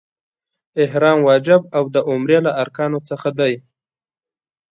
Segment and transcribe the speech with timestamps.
[0.83, 3.53] احرام واجب او د عمرې له ارکانو څخه دی.